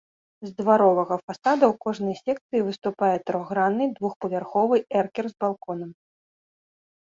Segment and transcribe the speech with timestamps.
[0.45, 5.91] З дваровага фасада ў кожнай секцыі выступае трохгранны двухпавярховы эркер з балконам.